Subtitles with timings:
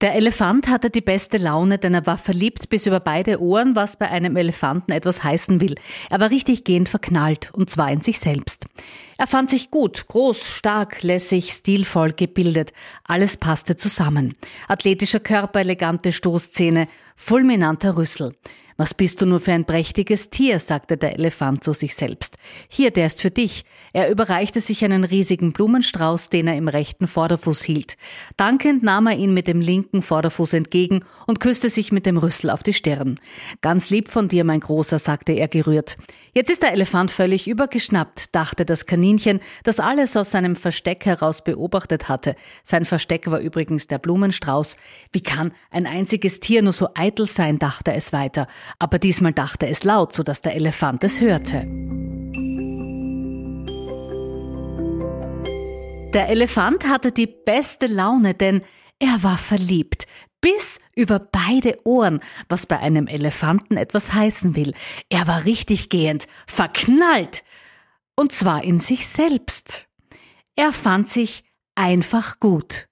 [0.00, 3.98] Der Elefant hatte die beste Laune, denn er war verliebt bis über beide Ohren, was
[3.98, 5.74] bei einem Elefanten etwas heißen will.
[6.08, 8.64] Er war richtig gehend verknallt, und zwar in sich selbst.
[9.18, 12.72] Er fand sich gut, groß, stark, lässig, stilvoll, gebildet.
[13.04, 14.36] Alles passte zusammen.
[14.68, 18.34] Athletischer Körper, elegante Stoßzähne, fulminanter Rüssel.
[18.80, 22.38] Was bist du nur für ein prächtiges Tier, sagte der Elefant zu sich selbst.
[22.66, 23.66] Hier, der ist für dich.
[23.92, 27.98] Er überreichte sich einen riesigen Blumenstrauß, den er im rechten Vorderfuß hielt.
[28.38, 32.48] Dankend nahm er ihn mit dem linken Vorderfuß entgegen und küsste sich mit dem Rüssel
[32.48, 33.20] auf die Stirn.
[33.60, 35.98] Ganz lieb von dir, mein Großer, sagte er gerührt.
[36.32, 41.44] Jetzt ist der Elefant völlig übergeschnappt, dachte das Kaninchen, das alles aus seinem Versteck heraus
[41.44, 42.34] beobachtet hatte.
[42.64, 44.78] Sein Versteck war übrigens der Blumenstrauß.
[45.12, 48.48] Wie kann ein einziges Tier nur so eitel sein, dachte es weiter
[48.78, 51.66] aber diesmal dachte es laut, so dass der Elefant es hörte.
[56.12, 58.62] Der Elefant hatte die beste Laune, denn
[58.98, 60.06] er war verliebt,
[60.40, 64.74] bis über beide Ohren, was bei einem Elefanten etwas heißen will.
[65.08, 67.44] Er war richtig gehend, verknallt,
[68.16, 69.86] und zwar in sich selbst.
[70.56, 72.88] Er fand sich einfach gut,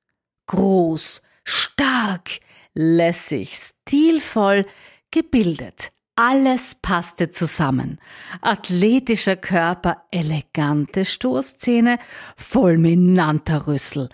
[0.47, 2.39] groß, stark,
[2.75, 4.65] lässig, stilvoll,
[5.11, 5.91] gebildet.
[6.17, 8.01] Alles passte zusammen.
[8.41, 11.99] Athletischer Körper, elegante Stoßzähne,
[12.37, 14.09] fulminanter Rüssel.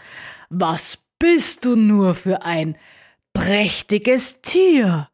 [0.51, 2.77] Was bist du nur für ein
[3.35, 5.09] prächtiges Tier,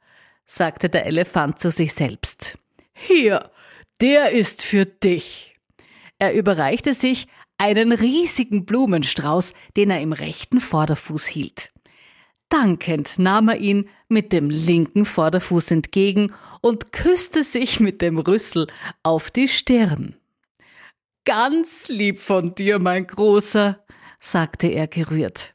[0.47, 2.59] sagte der Elefant zu sich selbst.
[2.93, 3.51] Hier,
[4.01, 5.57] der ist für dich.
[6.19, 7.27] Er überreichte sich
[7.59, 11.73] einen riesigen Blumenstrauß, den er im rechten Vorderfuß hielt.
[12.49, 18.67] Dankend nahm er ihn mit dem linken Vorderfuß entgegen und küsste sich mit dem Rüssel
[19.03, 20.17] auf die Stirn.
[21.25, 23.85] Ganz lieb von dir, mein Großer,
[24.19, 25.53] sagte er gerührt.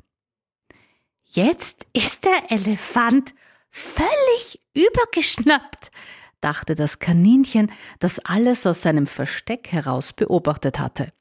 [1.25, 3.33] Jetzt ist der Elefant
[3.69, 5.91] völlig übergeschnappt,
[6.39, 11.11] dachte das Kaninchen, das alles aus seinem Versteck heraus beobachtet hatte.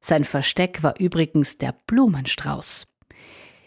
[0.00, 2.88] Sein Versteck war übrigens der Blumenstrauß.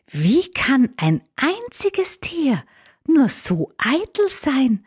[0.08, 2.64] Wie kann ein einziges Tier
[3.08, 4.86] nur so eitel sein?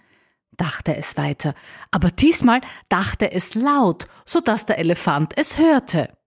[0.58, 1.54] dachte es weiter,
[1.92, 6.17] aber diesmal dachte es laut, so dass der Elefant es hörte.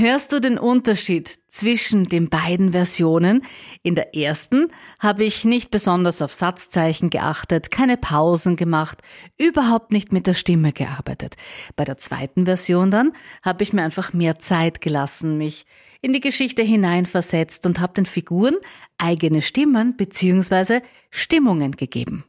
[0.00, 3.42] Hörst du den Unterschied zwischen den beiden Versionen?
[3.82, 4.68] In der ersten
[4.98, 9.02] habe ich nicht besonders auf Satzzeichen geachtet, keine Pausen gemacht,
[9.36, 11.34] überhaupt nicht mit der Stimme gearbeitet.
[11.76, 13.12] Bei der zweiten Version dann
[13.42, 15.66] habe ich mir einfach mehr Zeit gelassen, mich
[16.00, 18.56] in die Geschichte hineinversetzt und habe den Figuren
[18.96, 20.80] eigene Stimmen bzw.
[21.10, 22.24] Stimmungen gegeben.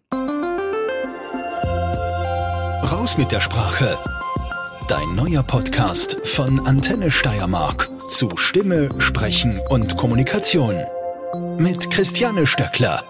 [2.84, 3.98] Raus mit der Sprache.
[4.92, 10.76] Dein neuer Podcast von Antenne Steiermark zu Stimme, Sprechen und Kommunikation.
[11.58, 13.02] Mit Christiane Stöckler.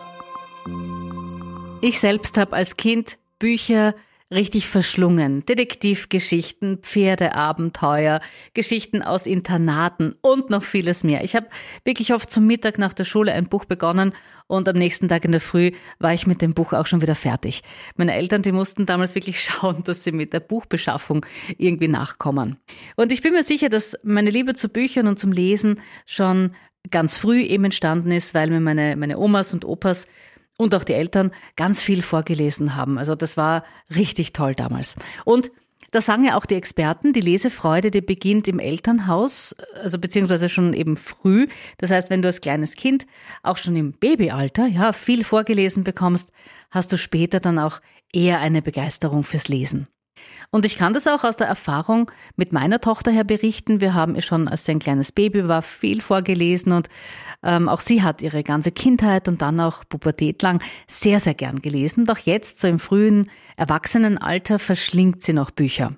[1.82, 3.96] Ich selbst habe als Kind Bücher
[4.32, 5.46] richtig verschlungen.
[5.46, 8.22] Detektivgeschichten, Pferdeabenteuer,
[8.54, 11.24] Geschichten aus Internaten und noch vieles mehr.
[11.24, 11.48] Ich habe
[11.84, 14.14] wirklich oft zum Mittag nach der Schule ein Buch begonnen
[14.48, 17.16] und am nächsten Tag in der Früh war ich mit dem Buch auch schon wieder
[17.16, 17.62] fertig.
[17.96, 21.26] Meine Eltern, die mussten damals wirklich schauen, dass sie mit der Buchbeschaffung
[21.58, 22.58] irgendwie nachkommen.
[22.96, 26.52] Und ich bin mir sicher, dass meine Liebe zu Büchern und zum Lesen schon
[26.90, 30.08] ganz früh eben entstanden ist, weil mir meine, meine Omas und Opas
[30.62, 33.00] und auch die Eltern ganz viel vorgelesen haben.
[33.00, 33.64] Also das war
[33.96, 34.96] richtig toll damals.
[35.26, 35.52] Und
[35.90, 40.74] da sagen ja auch die Experten, die Lesefreude, die beginnt im Elternhaus, also beziehungsweise schon
[40.74, 41.48] eben früh.
[41.80, 43.08] Das heißt, wenn du als kleines Kind
[43.42, 46.32] auch schon im Babyalter, ja, viel vorgelesen bekommst,
[46.70, 47.82] hast du später dann auch
[48.14, 49.88] eher eine Begeisterung fürs Lesen.
[50.52, 53.80] Und ich kann das auch aus der Erfahrung mit meiner Tochter her berichten.
[53.80, 56.90] Wir haben ihr schon, als sie ein kleines Baby war, viel vorgelesen und
[57.44, 61.62] ähm, auch sie hat ihre ganze Kindheit und dann auch Pubertät lang sehr, sehr gern
[61.62, 62.06] gelesen.
[62.06, 65.94] Doch jetzt, so im frühen Erwachsenenalter, verschlingt sie noch Bücher.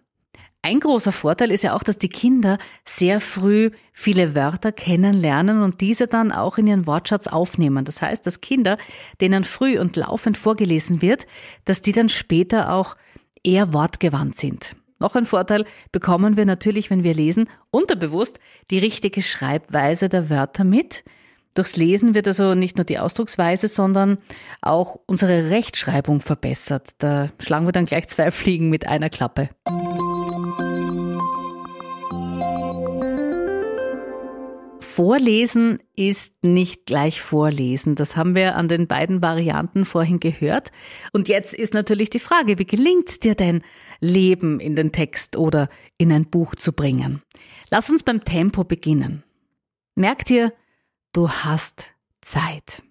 [0.65, 5.81] Ein großer Vorteil ist ja auch, dass die Kinder sehr früh viele Wörter kennenlernen und
[5.81, 7.83] diese dann auch in ihren Wortschatz aufnehmen.
[7.83, 8.77] Das heißt, dass Kinder,
[9.19, 11.27] denen früh und laufend vorgelesen wird,
[11.65, 12.95] dass die dann später auch
[13.43, 14.75] eher wortgewandt sind.
[14.99, 18.39] Noch ein Vorteil bekommen wir natürlich, wenn wir lesen, unterbewusst
[18.71, 21.03] die richtige Schreibweise der Wörter mit.
[21.55, 24.17] Durchs Lesen wird also nicht nur die Ausdrucksweise, sondern
[24.61, 26.91] auch unsere Rechtschreibung verbessert.
[26.97, 29.49] Da schlagen wir dann gleich zwei Fliegen mit einer Klappe.
[35.03, 37.95] Vorlesen ist nicht gleich Vorlesen.
[37.95, 40.71] Das haben wir an den beiden Varianten vorhin gehört.
[41.11, 43.63] Und jetzt ist natürlich die Frage, wie gelingt dir denn,
[43.99, 45.67] Leben in den Text oder
[45.97, 47.21] in ein Buch zu bringen?
[47.69, 49.23] Lass uns beim Tempo beginnen.
[49.95, 50.53] Merkt ihr,
[51.11, 51.91] du hast
[52.21, 52.81] Zeit.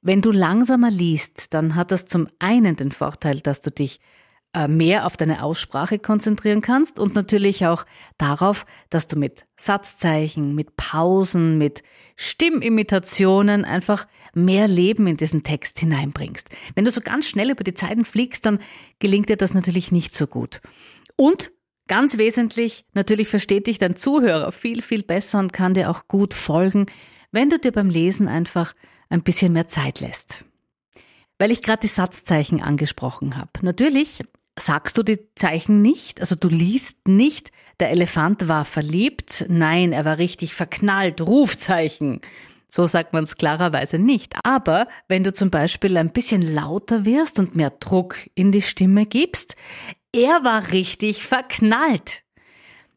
[0.00, 3.98] Wenn du langsamer liest, dann hat das zum einen den Vorteil, dass du dich
[4.66, 7.84] mehr auf deine Aussprache konzentrieren kannst und natürlich auch
[8.16, 11.82] darauf, dass du mit Satzzeichen, mit Pausen, mit
[12.16, 16.48] Stimmimitationen einfach mehr Leben in diesen Text hineinbringst.
[16.74, 18.58] Wenn du so ganz schnell über die Zeiten fliegst, dann
[18.98, 20.60] gelingt dir das natürlich nicht so gut.
[21.16, 21.52] Und
[21.86, 26.34] ganz wesentlich, natürlich versteht dich dein Zuhörer viel, viel besser und kann dir auch gut
[26.34, 26.86] folgen,
[27.30, 28.74] wenn du dir beim Lesen einfach
[29.10, 30.44] ein bisschen mehr Zeit lässt.
[31.38, 33.50] Weil ich gerade die Satzzeichen angesprochen habe.
[33.62, 34.22] Natürlich
[34.58, 37.50] sagst du die Zeichen nicht, also du liest nicht,
[37.80, 42.20] der Elefant war verliebt, nein, er war richtig verknallt, Rufzeichen.
[42.68, 44.34] So sagt man es klarerweise nicht.
[44.44, 49.06] Aber wenn du zum Beispiel ein bisschen lauter wirst und mehr Druck in die Stimme
[49.06, 49.56] gibst,
[50.12, 52.22] er war richtig verknallt,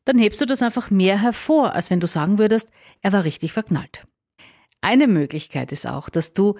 [0.04, 2.70] dann hebst du das einfach mehr hervor, als wenn du sagen würdest,
[3.02, 4.06] er war richtig verknallt.
[4.82, 6.56] Eine Möglichkeit ist auch, dass du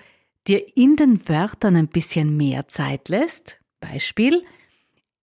[0.48, 3.58] dir in den Wörtern ein bisschen mehr Zeit lässt.
[3.80, 4.44] Beispiel,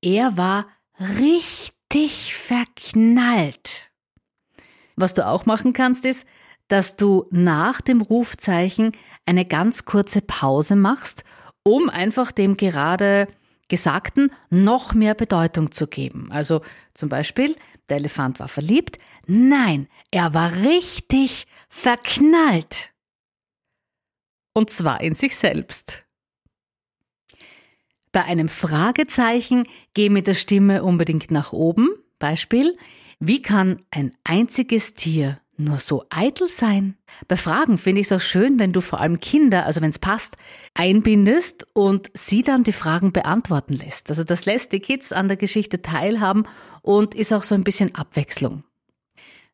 [0.03, 0.67] er war
[0.99, 3.91] richtig verknallt.
[4.97, 6.27] Was du auch machen kannst, ist,
[6.69, 8.93] dass du nach dem Rufzeichen
[9.27, 11.25] eine ganz kurze Pause machst,
[11.63, 13.29] um einfach dem gerade
[13.69, 16.33] Gesagten noch mehr Bedeutung zu geben.
[16.33, 16.63] Also
[16.95, 17.55] zum Beispiel,
[17.89, 18.99] der Elefant war verliebt.
[19.27, 22.93] Nein, er war richtig verknallt.
[24.55, 26.05] Und zwar in sich selbst.
[28.13, 29.65] Bei einem Fragezeichen
[29.95, 31.89] geh mit der Stimme unbedingt nach oben.
[32.19, 32.77] Beispiel,
[33.21, 36.97] wie kann ein einziges Tier nur so eitel sein?
[37.27, 39.99] Bei Fragen finde ich es auch schön, wenn du vor allem Kinder, also wenn es
[39.99, 40.37] passt,
[40.75, 44.11] einbindest und sie dann die Fragen beantworten lässt.
[44.11, 46.45] Also das lässt die Kids an der Geschichte teilhaben
[46.83, 48.63] und ist auch so ein bisschen Abwechslung.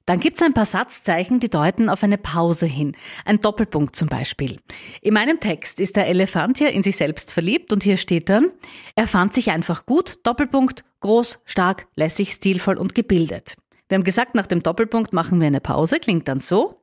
[0.06, 2.94] Dann gibt es ein paar Satzzeichen, die deuten auf eine Pause hin.
[3.24, 4.60] Ein Doppelpunkt zum Beispiel.
[5.00, 8.50] In meinem Text ist der Elefant hier in sich selbst verliebt und hier steht dann,
[8.96, 13.56] er fand sich einfach gut, Doppelpunkt, groß, stark, lässig, stilvoll und gebildet.
[13.88, 16.82] Wir haben gesagt, nach dem Doppelpunkt machen wir eine Pause, klingt dann so.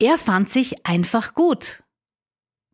[0.00, 1.84] Er fand sich einfach gut.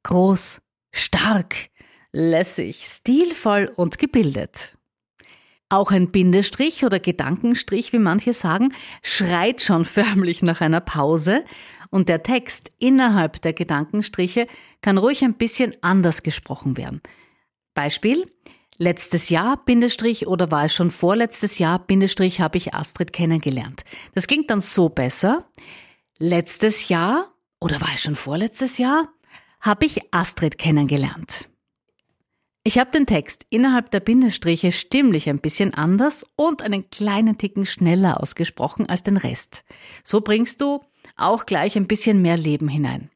[0.03, 0.63] Groß,
[0.93, 1.69] stark,
[2.13, 4.78] lässig, stilvoll und gebildet.
[5.71, 8.73] Auch ein Bindestrich oder Gedankenstrich, wie manche sagen,
[9.03, 11.45] schreit schon förmlich nach einer Pause
[11.91, 14.47] und der Text innerhalb der Gedankenstriche
[14.81, 17.03] kann ruhig ein bisschen anders gesprochen werden.
[17.75, 18.25] Beispiel,
[18.79, 23.85] letztes Jahr, Bindestrich, oder war es schon vorletztes Jahr, Bindestrich, habe ich Astrid kennengelernt.
[24.15, 25.51] Das klingt dann so besser.
[26.19, 29.09] Letztes Jahr, oder war es schon vorletztes Jahr,
[29.61, 31.49] habe ich Astrid kennengelernt.
[32.65, 37.65] Ich habe den Text innerhalb der Bindestriche stimmlich ein bisschen anders und einen kleinen Ticken
[37.67, 39.65] schneller ausgesprochen als den Rest.
[40.05, 40.81] So bringst du
[41.17, 43.11] auch gleich ein bisschen mehr Leben hinein.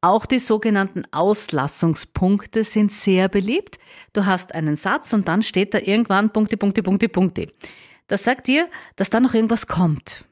[0.00, 3.78] Auch die sogenannten Auslassungspunkte sind sehr beliebt.
[4.12, 7.48] Du hast einen Satz und dann steht da irgendwann Punkte, Punkte, Punkte, Punkte.
[8.06, 10.26] Das sagt dir, dass da noch irgendwas kommt.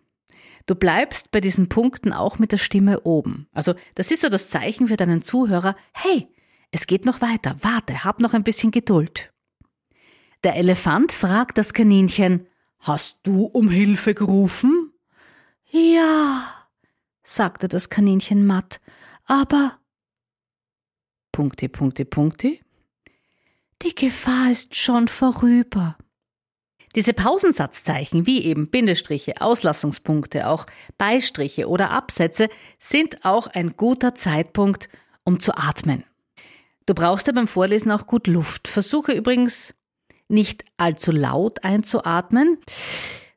[0.67, 3.49] Du bleibst bei diesen Punkten auch mit der Stimme oben.
[3.53, 6.29] Also das ist so das Zeichen für deinen Zuhörer, hey,
[6.73, 7.57] es geht noch weiter.
[7.61, 9.33] Warte, hab noch ein bisschen Geduld.
[10.43, 12.49] Der Elefant fragt das Kaninchen,
[12.83, 14.93] Hast du um Hilfe gerufen?
[15.71, 16.53] Ja,
[17.23, 18.81] sagte das Kaninchen matt,
[19.25, 19.79] aber
[21.31, 22.59] Punkte, Punkte, Punkte.
[23.83, 25.97] Die Gefahr ist schon vorüber.
[26.97, 30.67] Diese Pausensatzzeichen wie eben Bindestriche, Auslassungspunkte, auch
[30.99, 32.49] Beistriche oder Absätze
[32.81, 34.89] sind auch ein guter Zeitpunkt,
[35.23, 36.05] um zu atmen.
[36.87, 38.69] Du brauchst ja beim Vorlesen auch gut Luft.
[38.69, 39.75] Versuche übrigens
[40.29, 42.59] nicht allzu laut einzuatmen.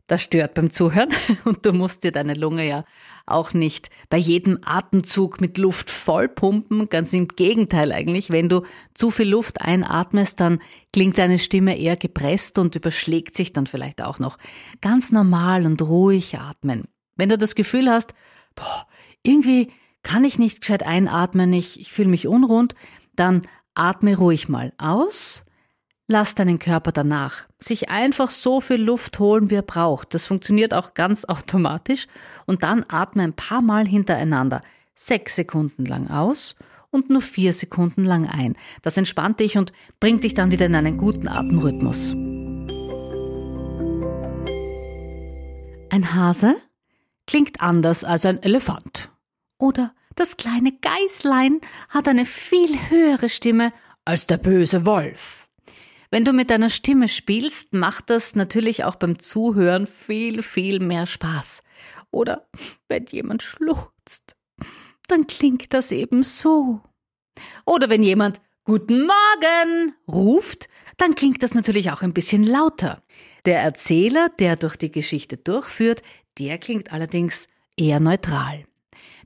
[0.07, 1.09] Das stört beim Zuhören
[1.45, 2.85] und du musst dir deine Lunge ja
[3.25, 6.89] auch nicht bei jedem Atemzug mit Luft vollpumpen.
[6.89, 8.29] Ganz im Gegenteil eigentlich.
[8.29, 8.61] Wenn du
[8.93, 10.61] zu viel Luft einatmest, dann
[10.93, 14.37] klingt deine Stimme eher gepresst und überschlägt sich dann vielleicht auch noch.
[14.79, 16.87] Ganz normal und ruhig atmen.
[17.15, 18.13] Wenn du das Gefühl hast,
[18.53, 18.87] boah,
[19.23, 19.71] irgendwie
[20.03, 22.75] kann ich nicht gescheit einatmen, ich, ich fühle mich unrund,
[23.15, 23.41] dann
[23.73, 25.43] atme ruhig mal aus.
[26.07, 30.13] Lass deinen Körper danach sich einfach so viel Luft holen, wie er braucht.
[30.13, 32.07] Das funktioniert auch ganz automatisch.
[32.45, 34.61] Und dann atme ein paar Mal hintereinander.
[34.93, 36.55] Sechs Sekunden lang aus
[36.89, 38.55] und nur vier Sekunden lang ein.
[38.81, 42.13] Das entspannt dich und bringt dich dann wieder in einen guten Atemrhythmus.
[45.89, 46.55] Ein Hase
[47.27, 49.09] klingt anders als ein Elefant.
[49.57, 53.73] Oder das kleine Geißlein hat eine viel höhere Stimme
[54.05, 55.49] als der böse Wolf.
[56.11, 61.07] Wenn du mit deiner Stimme spielst, macht das natürlich auch beim Zuhören viel, viel mehr
[61.07, 61.61] Spaß.
[62.11, 62.47] Oder
[62.87, 64.35] wenn jemand schluchzt,
[65.07, 66.81] dann klingt das eben so.
[67.65, 73.03] Oder wenn jemand Guten Morgen ruft, dann klingt das natürlich auch ein bisschen lauter.
[73.45, 76.01] Der Erzähler, der durch die Geschichte durchführt,
[76.39, 78.65] der klingt allerdings eher neutral.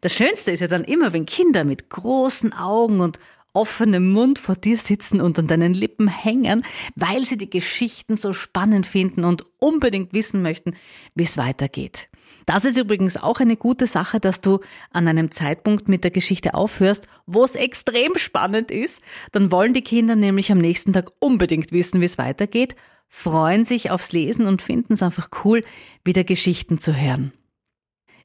[0.01, 3.19] Das Schönste ist ja dann immer, wenn Kinder mit großen Augen und
[3.53, 6.63] offenem Mund vor dir sitzen und an deinen Lippen hängen,
[6.95, 10.75] weil sie die Geschichten so spannend finden und unbedingt wissen möchten,
[11.15, 12.07] wie es weitergeht.
[12.45, 14.59] Das ist übrigens auch eine gute Sache, dass du
[14.91, 19.01] an einem Zeitpunkt mit der Geschichte aufhörst, wo es extrem spannend ist.
[19.31, 22.75] Dann wollen die Kinder nämlich am nächsten Tag unbedingt wissen, wie es weitergeht,
[23.07, 25.63] freuen sich aufs Lesen und finden es einfach cool,
[26.03, 27.33] wieder Geschichten zu hören.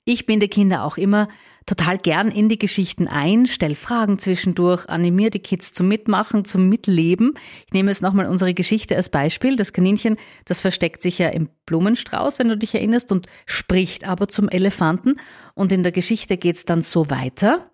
[0.06, 1.28] Ich binde Kinder auch immer
[1.64, 6.68] total gern in die Geschichten ein, stell Fragen zwischendurch, animiere die Kids zum Mitmachen, zum
[6.68, 7.34] Mitleben.
[7.66, 9.56] Ich nehme jetzt nochmal unsere Geschichte als Beispiel.
[9.56, 14.28] Das Kaninchen, das versteckt sich ja im Blumenstrauß, wenn du dich erinnerst, und spricht aber
[14.28, 15.16] zum Elefanten.
[15.54, 17.64] Und in der Geschichte geht's dann so weiter.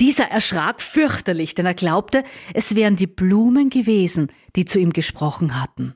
[0.00, 2.24] Dieser erschrak fürchterlich, denn er glaubte,
[2.54, 5.94] es wären die Blumen gewesen, die zu ihm gesprochen hatten.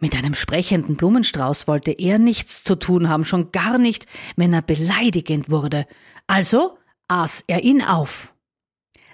[0.00, 4.62] Mit einem sprechenden Blumenstrauß wollte er nichts zu tun haben, schon gar nicht, wenn er
[4.62, 5.86] beleidigend wurde.
[6.26, 6.78] Also
[7.08, 8.34] aß er ihn auf.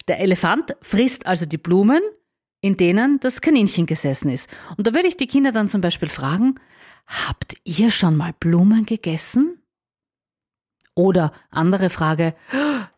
[0.07, 2.01] Der Elefant frisst also die Blumen,
[2.61, 4.49] in denen das Kaninchen gesessen ist.
[4.77, 6.55] Und da würde ich die Kinder dann zum Beispiel fragen,
[7.07, 9.61] habt ihr schon mal Blumen gegessen?
[10.95, 12.35] Oder andere Frage,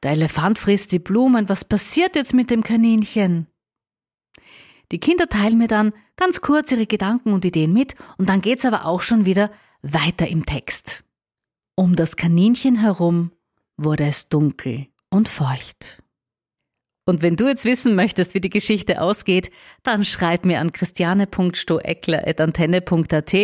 [0.03, 3.49] der Elefant frisst die Blumen, was passiert jetzt mit dem Kaninchen?
[4.93, 8.65] Die Kinder teilen mir dann ganz kurz ihre Gedanken und Ideen mit und dann geht's
[8.65, 9.51] aber auch schon wieder
[9.83, 11.05] weiter im Text.
[11.75, 13.33] Um das Kaninchen herum
[13.77, 16.03] wurde es dunkel und feucht.
[17.09, 19.51] Und wenn du jetzt wissen möchtest, wie die Geschichte ausgeht,
[19.83, 23.35] dann schreib mir an christiane.stoeckler.antenne.at.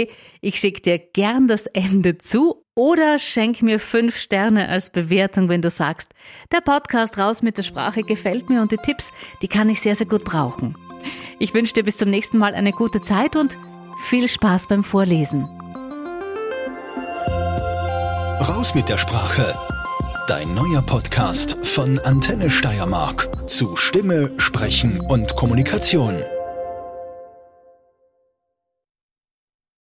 [0.43, 5.63] Ich schicke dir gern das Ende zu oder schenk mir fünf Sterne als Bewertung, wenn
[5.63, 6.13] du sagst,
[6.53, 9.97] der Podcast raus mit der Sprache gefällt mir und die Tipps, die kann ich sehr,
[9.97, 10.77] sehr gut brauchen.
[11.45, 13.59] Ich wünsche dir bis zum nächsten Mal eine gute Zeit und
[14.07, 15.45] viel Spaß beim Vorlesen.
[18.41, 19.55] Raus mit der Sprache.
[20.27, 26.23] Dein neuer Podcast von Antenne Steiermark zu Stimme, Sprechen und Kommunikation.